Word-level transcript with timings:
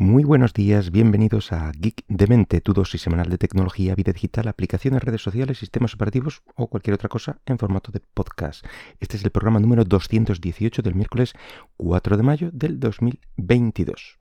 Muy 0.00 0.22
buenos 0.22 0.52
días, 0.52 0.92
bienvenidos 0.92 1.50
a 1.50 1.72
Geek 1.72 2.04
de 2.06 2.28
Mente, 2.28 2.60
tu 2.60 2.72
dosis 2.72 3.02
semanal 3.02 3.28
de 3.30 3.36
tecnología, 3.36 3.96
vida 3.96 4.12
digital, 4.12 4.46
aplicaciones, 4.46 5.02
redes 5.02 5.22
sociales, 5.22 5.58
sistemas 5.58 5.92
operativos 5.94 6.44
o 6.54 6.68
cualquier 6.68 6.94
otra 6.94 7.08
cosa 7.08 7.40
en 7.46 7.58
formato 7.58 7.90
de 7.90 7.98
podcast. 7.98 8.64
Este 9.00 9.16
es 9.16 9.24
el 9.24 9.32
programa 9.32 9.58
número 9.58 9.82
218 9.84 10.82
del 10.82 10.94
miércoles 10.94 11.34
4 11.78 12.16
de 12.16 12.22
mayo 12.22 12.50
del 12.52 12.78
2022. 12.78 14.18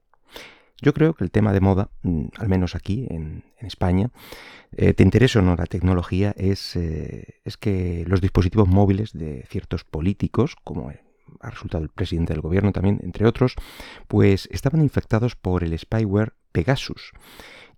Yo 0.82 0.96
creo 0.96 1.14
que 1.14 1.24
el 1.24 1.30
tema 1.30 1.54
de 1.54 1.62
moda, 1.62 1.92
mm, 2.02 2.26
al 2.40 2.50
menos 2.50 2.74
aquí 2.74 3.06
en, 3.12 3.44
España, 3.60 4.10
eh, 4.72 4.94
te 4.94 5.04
interesa 5.04 5.40
o 5.40 5.42
no 5.44 5.56
la 5.56 5.68
tecnología, 5.68 6.34
es, 6.38 6.76
eh, 6.76 7.36
es 7.46 7.56
que 7.56 8.04
los 8.08 8.20
dispositivos 8.20 8.68
móviles 8.68 9.14
de 9.14 9.46
ciertos 9.48 9.84
políticos, 9.84 10.56
como 10.64 10.92
ha 11.42 11.50
resultado 11.50 11.84
el 11.84 11.90
presidente 11.90 12.34
del 12.34 12.42
gobierno 12.42 12.72
también, 12.72 13.00
entre 13.04 13.26
otros, 13.26 13.56
pues 14.08 14.48
estaban 14.52 14.82
infectados 14.82 15.36
por 15.36 15.64
el 15.64 15.78
spyware 15.78 16.34
Pegasus. 16.52 17.14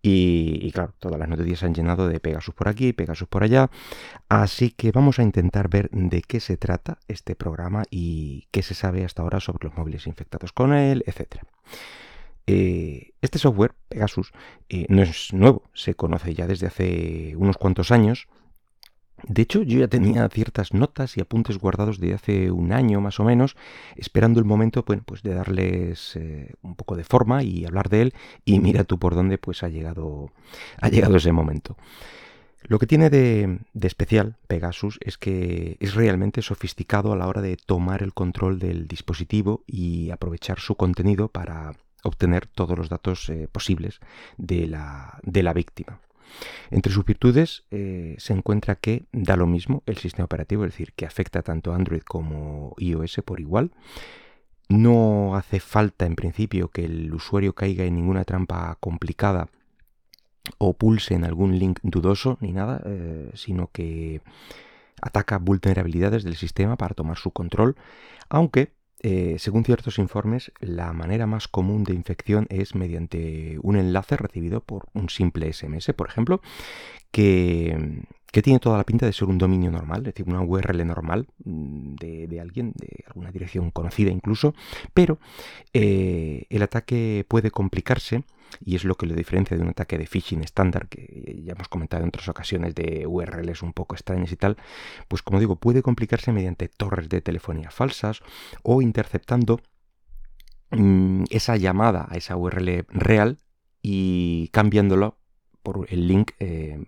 Y, 0.01 0.71
claro, 0.71 0.93
todas 0.99 1.19
las 1.19 1.27
noticias 1.27 1.59
se 1.59 1.65
han 1.65 1.73
llenado 1.73 2.07
de 2.07 2.21
Pegasus 2.21 2.55
por 2.55 2.69
aquí, 2.69 2.93
Pegasus 2.93 3.27
por 3.27 3.43
allá. 3.43 3.69
Así 4.29 4.71
que 4.71 4.91
vamos 4.91 5.19
a 5.19 5.23
intentar 5.23 5.67
ver 5.69 5.89
de 5.91 6.21
qué 6.21 6.39
se 6.39 6.55
trata 6.55 6.99
este 7.09 7.35
programa 7.35 7.83
y 7.89 8.47
qué 8.51 8.61
se 8.61 8.75
sabe 8.75 9.03
hasta 9.03 9.23
ahora 9.23 9.41
sobre 9.41 9.67
los 9.67 9.77
móviles 9.77 10.07
infectados 10.07 10.53
con 10.53 10.73
él, 10.73 11.03
etc. 11.05 11.43
Eh, 12.47 13.11
este 13.21 13.39
software, 13.39 13.73
Pegasus, 13.89 14.31
eh, 14.69 14.85
no 14.87 15.01
es 15.01 15.33
nuevo, 15.33 15.63
se 15.73 15.95
conoce 15.95 16.33
ya 16.33 16.47
desde 16.47 16.67
hace 16.67 17.35
unos 17.35 17.57
cuantos 17.57 17.91
años 17.91 18.27
de 19.27 19.41
hecho, 19.41 19.63
yo 19.63 19.79
ya 19.79 19.87
tenía 19.87 20.27
ciertas 20.29 20.73
notas 20.73 21.17
y 21.17 21.21
apuntes 21.21 21.57
guardados 21.57 21.99
de 21.99 22.13
hace 22.13 22.51
un 22.51 22.71
año 22.71 23.01
más 23.01 23.19
o 23.19 23.23
menos, 23.23 23.55
esperando 23.95 24.39
el 24.39 24.45
momento 24.45 24.83
pues 24.83 25.23
de 25.23 25.33
darles 25.33 26.15
eh, 26.15 26.53
un 26.61 26.75
poco 26.75 26.95
de 26.95 27.03
forma 27.03 27.43
y 27.43 27.65
hablar 27.65 27.89
de 27.89 28.03
él. 28.03 28.13
Y 28.45 28.59
mira 28.59 28.83
tú 28.83 28.99
por 28.99 29.15
dónde 29.15 29.37
pues 29.37 29.63
ha 29.63 29.69
llegado, 29.69 30.31
ha 30.79 30.89
llegado 30.89 31.17
ese 31.17 31.31
momento. 31.31 31.75
Lo 32.63 32.77
que 32.77 32.87
tiene 32.87 33.09
de, 33.09 33.59
de, 33.73 33.87
especial 33.87 34.35
Pegasus 34.47 34.99
es 35.01 35.17
que 35.17 35.77
es 35.79 35.95
realmente 35.95 36.41
sofisticado 36.41 37.13
a 37.13 37.15
la 37.15 37.27
hora 37.27 37.41
de 37.41 37.55
tomar 37.55 38.03
el 38.03 38.13
control 38.13 38.59
del 38.59 38.87
dispositivo 38.87 39.63
y 39.65 40.11
aprovechar 40.11 40.59
su 40.59 40.75
contenido 40.75 41.29
para 41.29 41.73
obtener 42.03 42.47
todos 42.47 42.77
los 42.77 42.89
datos 42.89 43.29
eh, 43.29 43.47
posibles 43.51 43.99
de 44.37 44.67
la, 44.67 45.19
de 45.23 45.43
la 45.43 45.53
víctima. 45.53 45.99
Entre 46.71 46.91
sus 46.91 47.05
virtudes 47.05 47.63
eh, 47.71 48.15
se 48.17 48.33
encuentra 48.33 48.75
que 48.75 49.05
da 49.11 49.35
lo 49.35 49.47
mismo 49.47 49.83
el 49.85 49.97
sistema 49.97 50.25
operativo, 50.25 50.65
es 50.65 50.71
decir, 50.71 50.93
que 50.93 51.05
afecta 51.05 51.41
tanto 51.41 51.73
Android 51.73 52.01
como 52.01 52.75
iOS 52.77 53.21
por 53.25 53.39
igual. 53.39 53.71
No 54.69 55.35
hace 55.35 55.59
falta 55.59 56.05
en 56.05 56.15
principio 56.15 56.69
que 56.69 56.85
el 56.85 57.13
usuario 57.13 57.53
caiga 57.53 57.85
en 57.85 57.95
ninguna 57.95 58.23
trampa 58.23 58.77
complicada 58.79 59.49
o 60.57 60.73
pulse 60.73 61.15
en 61.15 61.25
algún 61.25 61.57
link 61.57 61.79
dudoso 61.83 62.37
ni 62.41 62.51
nada, 62.51 62.81
eh, 62.85 63.31
sino 63.33 63.69
que 63.71 64.21
ataca 65.01 65.37
vulnerabilidades 65.37 66.23
del 66.23 66.35
sistema 66.35 66.75
para 66.75 66.95
tomar 66.95 67.17
su 67.17 67.31
control, 67.31 67.75
aunque 68.29 68.71
eh, 69.01 69.37
según 69.39 69.63
ciertos 69.63 69.97
informes, 69.97 70.51
la 70.59 70.91
manera 70.93 71.25
más 71.25 71.47
común 71.47 71.83
de 71.83 71.93
infección 71.93 72.47
es 72.49 72.75
mediante 72.75 73.57
un 73.61 73.77
enlace 73.77 74.17
recibido 74.17 74.61
por 74.61 74.87
un 74.93 75.09
simple 75.09 75.51
SMS, 75.53 75.93
por 75.93 76.09
ejemplo, 76.09 76.41
que, 77.11 78.03
tiene 78.41 78.59
toda 78.59 78.77
la 78.77 78.83
pinta 78.83 79.05
de 79.05 79.13
ser 79.13 79.27
un 79.27 79.37
dominio 79.37 79.71
normal, 79.71 79.99
es 79.99 80.13
decir, 80.13 80.25
una 80.27 80.41
URL 80.41 80.85
normal 80.85 81.27
mm, 81.43 81.95
de, 81.95 82.39
alguien, 82.39 82.73
de 82.75 83.03
alguna 83.07 83.31
dirección 83.31 83.71
conocida 83.71 84.11
incluso, 84.11 84.53
pero 84.93 85.19
eh, 85.73 86.45
el 86.49 86.61
ataque 86.61 87.25
puede 87.27 87.51
complicarse 87.51 88.23
y 88.63 88.75
es 88.75 88.83
lo 88.83 88.95
que 88.95 89.05
lo 89.05 89.15
diferencia 89.15 89.55
de 89.57 89.63
un 89.63 89.69
ataque 89.69 89.97
de 89.97 90.07
phishing 90.07 90.43
estándar 90.43 90.87
que 90.87 91.41
ya 91.43 91.53
hemos 91.53 91.67
comentado 91.67 92.03
en 92.03 92.09
otras 92.09 92.27
ocasiones 92.27 92.75
de 92.75 93.05
URLs 93.07 93.63
un 93.63 93.73
poco 93.73 93.95
extrañas 93.95 94.31
y 94.31 94.35
tal, 94.35 94.57
pues 95.07 95.21
como 95.21 95.39
digo, 95.39 95.55
puede 95.55 95.81
complicarse 95.81 96.31
mediante 96.31 96.67
torres 96.67 97.09
de 97.09 97.21
telefonía 97.21 97.71
falsas 97.71 98.21
o 98.63 98.81
interceptando 98.81 99.61
mm, 100.71 101.25
esa 101.29 101.57
llamada 101.57 102.07
a 102.09 102.17
esa 102.17 102.35
URL 102.35 102.85
real 102.89 103.39
y 103.81 104.49
cambiándolo 104.49 105.17
por 105.63 105.87
el 105.89 106.07
link 106.07 106.31
eh, 106.39 106.83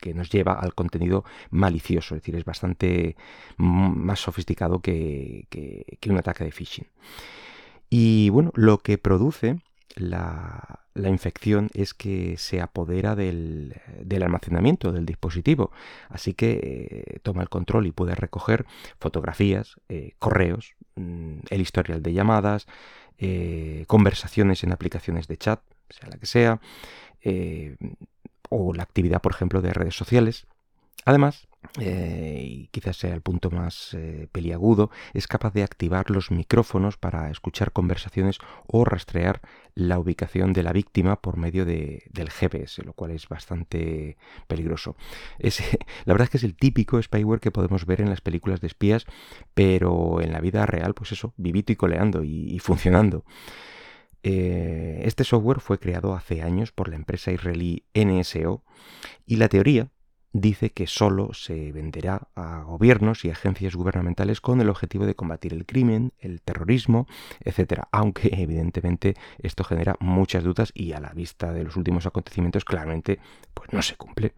que 0.00 0.14
nos 0.14 0.30
lleva 0.30 0.54
al 0.54 0.74
contenido 0.74 1.24
malicioso, 1.50 2.14
es 2.14 2.22
decir, 2.22 2.36
es 2.36 2.44
bastante 2.44 3.16
más 3.56 4.20
sofisticado 4.20 4.80
que, 4.80 5.46
que 5.50 6.10
un 6.10 6.18
ataque 6.18 6.44
de 6.44 6.52
phishing. 6.52 6.86
Y 7.90 8.30
bueno, 8.30 8.52
lo 8.54 8.78
que 8.78 8.98
produce 8.98 9.58
la, 9.96 10.78
infección 10.94 11.70
es 11.74 11.94
que 11.94 12.36
se 12.36 12.60
apodera 12.60 13.16
del, 13.16 13.74
almacenamiento 14.22 14.92
del 14.92 15.06
dispositivo. 15.06 15.72
Así 16.08 16.34
que 16.34 17.04
eh, 17.06 17.18
toma 17.22 17.42
el 17.42 17.48
control 17.48 17.86
y 17.86 17.92
puede 17.92 18.14
recoger 18.14 18.66
fotografías, 18.98 19.76
eh, 19.88 20.12
correos, 20.18 20.74
mm, 20.96 21.40
el 21.50 21.60
historial 21.60 22.02
de 22.02 22.12
llamadas, 22.12 22.66
eh, 23.18 23.84
conversaciones 23.86 24.62
en 24.62 24.72
aplicaciones 24.72 25.26
de 25.26 25.36
chat, 25.36 25.60
sea 25.88 26.08
la 26.08 26.18
que 26.18 26.26
sea, 26.26 26.60
o 28.50 28.74
la 28.74 28.82
actividad, 28.82 29.22
por 29.22 29.32
ejemplo, 29.32 29.62
de 29.62 29.72
redes 29.72 29.96
sociales. 29.96 30.46
Además, 31.06 31.48
eh, 31.78 32.42
y 32.46 32.66
quizás 32.68 32.96
sea 32.96 33.14
el 33.14 33.20
punto 33.20 33.50
más 33.50 33.94
eh, 33.94 34.28
peliagudo, 34.32 34.90
es 35.14 35.26
capaz 35.26 35.52
de 35.52 35.62
activar 35.62 36.10
los 36.10 36.30
micrófonos 36.30 36.96
para 36.96 37.30
escuchar 37.30 37.72
conversaciones 37.72 38.38
o 38.66 38.84
rastrear 38.84 39.40
la 39.74 39.98
ubicación 39.98 40.52
de 40.52 40.62
la 40.62 40.72
víctima 40.72 41.20
por 41.20 41.36
medio 41.36 41.64
de, 41.64 42.02
del 42.10 42.30
GPS, 42.30 42.82
lo 42.82 42.92
cual 42.92 43.12
es 43.12 43.28
bastante 43.28 44.16
peligroso. 44.46 44.96
la 45.38 46.14
verdad 46.14 46.24
es 46.24 46.30
que 46.30 46.36
es 46.38 46.44
el 46.44 46.56
típico 46.56 47.00
spyware 47.00 47.40
que 47.40 47.52
podemos 47.52 47.86
ver 47.86 48.00
en 48.00 48.10
las 48.10 48.20
películas 48.20 48.60
de 48.60 48.66
espías, 48.66 49.06
pero 49.54 50.20
en 50.20 50.32
la 50.32 50.40
vida 50.40 50.66
real, 50.66 50.94
pues 50.94 51.12
eso, 51.12 51.34
vivito 51.36 51.72
y 51.72 51.76
coleando 51.76 52.24
y, 52.24 52.58
funcionando. 52.58 53.24
Eh, 54.22 55.02
este 55.04 55.24
software 55.24 55.60
fue 55.60 55.78
creado 55.78 56.14
hace 56.14 56.42
años 56.42 56.72
por 56.72 56.88
la 56.88 56.96
empresa 56.96 57.32
israelí 57.32 57.84
NSO 57.94 58.62
y 59.24 59.36
la 59.36 59.48
teoría 59.48 59.90
dice 60.32 60.70
que 60.70 60.86
solo 60.86 61.32
se 61.32 61.72
venderá 61.72 62.28
a 62.36 62.62
gobiernos 62.62 63.24
y 63.24 63.30
agencias 63.30 63.74
gubernamentales 63.74 64.40
con 64.40 64.60
el 64.60 64.68
objetivo 64.68 65.06
de 65.06 65.14
combatir 65.14 65.52
el 65.52 65.66
crimen, 65.66 66.12
el 66.18 66.40
terrorismo, 66.40 67.06
etcétera. 67.40 67.88
Aunque 67.92 68.30
evidentemente 68.32 69.14
esto 69.38 69.64
genera 69.64 69.96
muchas 70.00 70.44
dudas 70.44 70.70
y 70.74 70.92
a 70.92 71.00
la 71.00 71.12
vista 71.12 71.52
de 71.52 71.64
los 71.64 71.76
últimos 71.76 72.06
acontecimientos 72.06 72.64
claramente 72.64 73.18
pues 73.54 73.72
no 73.72 73.82
se 73.82 73.96
cumple. 73.96 74.34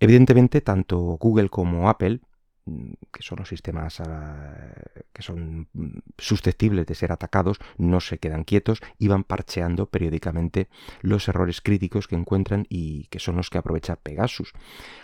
Evidentemente 0.00 0.60
tanto 0.60 0.98
Google 0.98 1.48
como 1.48 1.88
Apple 1.88 2.20
que 2.64 3.22
son 3.22 3.38
los 3.38 3.48
sistemas 3.48 4.00
ah, 4.00 4.72
que 5.12 5.22
son 5.22 5.68
susceptibles 6.16 6.86
de 6.86 6.94
ser 6.94 7.12
atacados, 7.12 7.58
no 7.76 8.00
se 8.00 8.18
quedan 8.18 8.44
quietos 8.44 8.80
y 8.98 9.08
van 9.08 9.24
parcheando 9.24 9.86
periódicamente 9.86 10.68
los 11.02 11.28
errores 11.28 11.60
críticos 11.60 12.08
que 12.08 12.16
encuentran 12.16 12.66
y 12.68 13.06
que 13.08 13.18
son 13.18 13.36
los 13.36 13.50
que 13.50 13.58
aprovecha 13.58 13.96
Pegasus. 13.96 14.52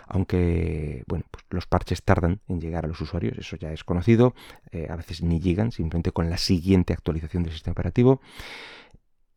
Aunque, 0.06 1.04
bueno, 1.06 1.24
pues 1.30 1.44
los 1.50 1.66
parches 1.66 2.02
tardan 2.02 2.40
en 2.48 2.60
llegar 2.60 2.84
a 2.84 2.88
los 2.88 3.00
usuarios, 3.00 3.36
eso 3.38 3.56
ya 3.56 3.72
es 3.72 3.84
conocido, 3.84 4.34
eh, 4.72 4.86
a 4.88 4.96
veces 4.96 5.22
ni 5.22 5.40
llegan, 5.40 5.70
simplemente 5.70 6.12
con 6.12 6.30
la 6.30 6.38
siguiente 6.38 6.92
actualización 6.92 7.42
del 7.42 7.52
sistema 7.52 7.72
operativo. 7.72 8.20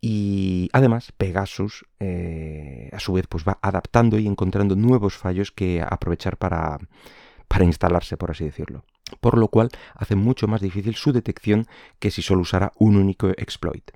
Y 0.06 0.70
además 0.74 1.14
Pegasus 1.14 1.86
eh, 2.00 2.90
a 2.92 3.00
su 3.00 3.14
vez 3.14 3.26
pues 3.28 3.46
va 3.48 3.58
adaptando 3.62 4.20
y 4.20 4.28
encontrando 4.28 4.76
nuevos 4.76 5.16
fallos 5.16 5.54
que 5.54 5.82
aprovechar 5.82 6.36
para 6.36 6.78
para 7.48 7.66
instalarse, 7.66 8.18
por 8.18 8.32
así 8.32 8.46
decirlo. 8.46 8.84
Por 9.20 9.38
lo 9.38 9.48
cual 9.48 9.70
hace 9.96 10.16
mucho 10.16 10.48
más 10.48 10.62
difícil 10.62 10.96
su 10.96 11.12
detección 11.12 11.68
que 12.00 12.12
si 12.12 12.22
solo 12.22 12.42
usara 12.42 12.72
un 12.78 12.98
único 12.98 13.30
exploit. 13.30 13.92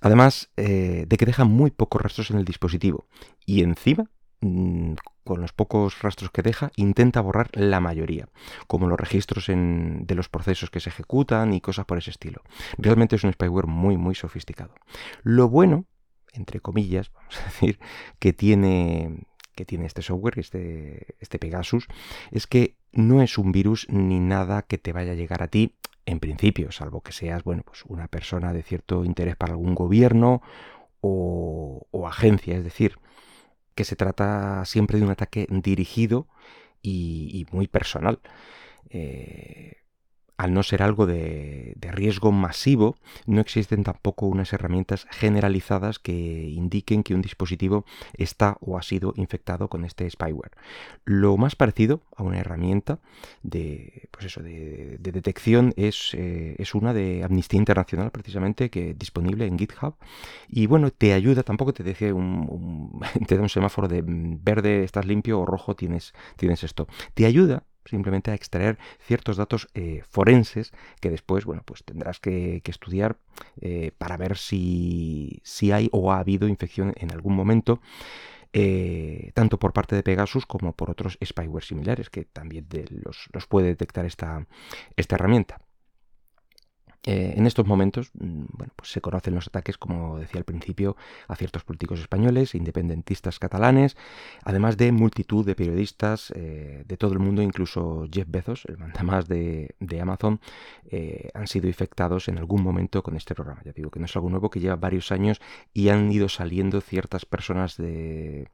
Además 0.00 0.50
eh, 0.56 1.04
de 1.06 1.16
que 1.16 1.26
deja 1.26 1.44
muy 1.44 1.70
pocos 1.70 2.02
rastros 2.02 2.30
en 2.30 2.38
el 2.38 2.44
dispositivo 2.44 3.06
y 3.46 3.62
encima 3.62 4.10
mm, 4.40 4.94
con 5.24 5.40
los 5.40 5.52
pocos 5.52 6.02
rastros 6.02 6.30
que 6.30 6.42
deja, 6.42 6.72
intenta 6.76 7.20
borrar 7.20 7.50
la 7.52 7.80
mayoría, 7.80 8.28
como 8.66 8.88
los 8.88 8.98
registros 8.98 9.46
de 9.46 10.14
los 10.14 10.28
procesos 10.28 10.70
que 10.70 10.80
se 10.80 10.90
ejecutan 10.90 11.54
y 11.54 11.60
cosas 11.60 11.86
por 11.86 11.98
ese 11.98 12.10
estilo. 12.10 12.42
Realmente 12.76 13.16
es 13.16 13.24
un 13.24 13.32
spyware 13.32 13.66
muy, 13.66 13.96
muy 13.96 14.14
sofisticado. 14.14 14.74
Lo 15.22 15.48
bueno, 15.48 15.86
entre 16.32 16.60
comillas, 16.60 17.12
vamos 17.12 17.38
a 17.40 17.44
decir, 17.44 17.78
que 18.18 18.32
tiene 18.32 19.26
que 19.54 19.64
tiene 19.64 19.86
este 19.86 20.02
software, 20.02 20.38
este, 20.38 21.14
este 21.20 21.38
Pegasus, 21.38 21.86
es 22.30 22.46
que 22.46 22.76
no 22.92 23.22
es 23.22 23.38
un 23.38 23.52
virus 23.52 23.86
ni 23.88 24.20
nada 24.20 24.62
que 24.62 24.78
te 24.78 24.92
vaya 24.92 25.12
a 25.12 25.16
llegar 25.16 25.42
a 25.42 25.48
ti 25.48 25.74
en 26.06 26.20
principio, 26.20 26.72
salvo 26.72 27.00
que 27.00 27.12
seas, 27.12 27.44
bueno, 27.44 27.62
pues 27.64 27.84
una 27.86 28.08
persona 28.08 28.52
de 28.52 28.62
cierto 28.62 29.04
interés 29.04 29.36
para 29.36 29.52
algún 29.52 29.74
gobierno 29.74 30.42
o, 31.00 31.86
agencia, 32.06 32.56
es 32.56 32.64
decir, 32.64 32.98
que 33.74 33.84
se 33.84 33.96
trata 33.96 34.64
siempre 34.64 34.98
de 34.98 35.04
un 35.04 35.10
ataque 35.10 35.46
dirigido 35.48 36.26
y, 36.82 37.46
muy 37.52 37.68
personal. 37.68 38.20
Eh, 38.90 39.81
al 40.36 40.54
no 40.54 40.62
ser 40.62 40.82
algo 40.82 41.06
de, 41.06 41.76
riesgo 41.92 42.32
masivo, 42.32 42.96
no 43.26 43.40
existen 43.40 43.84
tampoco 43.84 44.26
unas 44.26 44.52
herramientas 44.52 45.06
generalizadas 45.10 45.98
que 45.98 46.12
indiquen 46.12 47.02
que 47.02 47.14
un 47.14 47.22
dispositivo 47.22 47.84
está 48.14 48.56
o 48.60 48.78
ha 48.78 48.82
sido 48.82 49.12
infectado 49.16 49.68
con 49.68 49.84
este 49.84 50.08
spyware. 50.08 50.52
Lo 51.04 51.36
más 51.36 51.54
parecido 51.54 52.02
a 52.16 52.22
una 52.22 52.38
herramienta 52.38 52.98
de, 53.42 54.08
pues 54.10 54.26
eso, 54.26 54.42
de, 54.42 54.98
detección 54.98 55.74
es, 55.76 56.14
eh, 56.14 56.56
es, 56.58 56.74
una 56.74 56.94
de 56.94 57.22
Amnistía 57.22 57.58
Internacional, 57.58 58.10
precisamente, 58.10 58.70
que 58.70 58.94
disponible 58.94 59.46
en 59.46 59.58
GitHub. 59.58 59.96
Y 60.48 60.66
bueno, 60.66 60.90
te 60.90 61.12
ayuda, 61.12 61.42
tampoco 61.42 61.74
te 61.74 61.82
dice 61.82 62.12
un, 62.12 63.00
te 63.26 63.36
da 63.36 63.42
un 63.42 63.50
semáforo 63.50 63.86
de 63.86 64.02
verde 64.06 64.84
estás 64.84 65.06
limpio 65.06 65.40
o 65.40 65.46
rojo 65.46 65.76
tienes, 65.76 66.14
tienes 66.36 66.64
esto. 66.64 66.86
Te 67.14 67.26
ayuda 67.26 67.64
simplemente 67.84 68.30
a 68.30 68.34
extraer 68.34 68.78
ciertos 69.00 69.36
datos 69.36 69.68
eh, 69.74 70.02
forenses 70.08 70.72
que 71.00 71.10
después, 71.10 71.44
bueno, 71.44 71.62
pues 71.64 71.84
tendrás 71.84 72.20
que, 72.20 72.62
estudiar 72.64 73.18
eh, 73.60 73.92
para 73.98 74.16
ver 74.16 74.38
si, 74.38 75.40
si, 75.44 75.72
hay 75.72 75.88
o 75.92 76.12
ha 76.12 76.18
habido 76.18 76.48
infección 76.48 76.94
en 76.96 77.12
algún 77.12 77.34
momento. 77.34 77.80
Eh, 78.54 79.30
tanto 79.32 79.58
por 79.58 79.72
parte 79.72 79.96
de 79.96 80.02
Pegasus 80.02 80.44
como 80.44 80.74
por 80.74 80.90
otros 80.90 81.18
spyware 81.24 81.64
similares 81.64 82.10
que 82.10 82.26
también 82.26 82.66
los, 83.02 83.28
los, 83.32 83.46
puede 83.46 83.68
detectar 83.68 84.04
esta, 84.04 84.46
esta 84.96 85.14
herramienta. 85.14 85.60
Eh, 87.04 87.34
en 87.36 87.46
estos 87.46 87.66
momentos, 87.66 88.12
mm, 88.14 88.44
bueno, 88.50 88.72
pues 88.76 88.92
se 88.92 89.00
conocen 89.00 89.34
los 89.34 89.48
ataques, 89.48 89.76
como 89.76 90.18
decía 90.18 90.38
al 90.38 90.44
principio, 90.44 90.96
a 91.26 91.34
ciertos 91.34 91.64
políticos 91.64 91.98
españoles, 91.98 92.54
independentistas 92.54 93.40
catalanes, 93.40 93.96
además 94.44 94.76
de 94.76 94.92
multitud 94.92 95.44
de 95.44 95.56
periodistas 95.56 96.32
eh, 96.36 96.84
de 96.86 96.96
todo 96.96 97.12
el 97.12 97.18
mundo, 97.18 97.42
incluso 97.42 98.06
Jeff 98.12 98.28
Bezos, 98.28 98.64
el 98.66 98.78
mandamás 98.78 99.26
de, 99.26 99.74
de 99.80 100.00
Amazon, 100.00 100.40
eh, 100.90 101.30
han 101.34 101.48
sido 101.48 101.66
infectados 101.66 102.28
en 102.28 102.38
algún 102.38 102.62
momento 102.62 103.02
con 103.02 103.16
este 103.16 103.34
programa. 103.34 103.62
Ya 103.64 103.72
digo 103.72 103.90
que 103.90 103.98
no 103.98 104.06
es 104.06 104.14
algo 104.14 104.30
nuevo, 104.30 104.50
que 104.50 104.60
lleva 104.60 104.76
varios 104.76 105.10
años 105.10 105.40
y 105.74 105.88
han 105.88 106.12
ido 106.12 106.28
saliendo 106.28 106.80
ciertas 106.80 107.26
personas 107.26 107.76
de, 107.76 108.48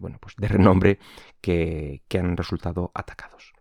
bueno, 0.00 0.16
pues 0.20 0.36
de 0.36 0.48
renombre 0.48 0.98
que, 1.42 2.00
que 2.08 2.18
han 2.18 2.34
resultado 2.36 2.90
atacados. 2.94 3.52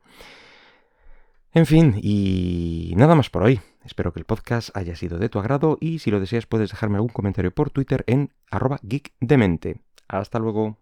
En 1.53 1.65
fin, 1.65 1.99
y 2.01 2.93
nada 2.95 3.15
más 3.15 3.29
por 3.29 3.43
hoy. 3.43 3.59
Espero 3.87 4.11
que 4.11 4.19
el 4.19 4.25
podcast 4.25 4.75
haya 4.75 4.97
sido 4.97 5.17
de 5.17 5.29
tu 5.29 5.39
agrado 5.39 5.77
y 5.79 5.99
si 5.99 6.11
lo 6.11 6.19
deseas 6.19 6.45
puedes 6.45 6.69
dejarme 6.69 6.97
algún 6.97 7.09
comentario 7.09 7.51
por 7.51 7.69
Twitter 7.69 8.03
en 8.07 8.33
arroba 8.51 8.81
geekdemente. 8.85 9.79
Hasta 10.09 10.39
luego. 10.39 10.77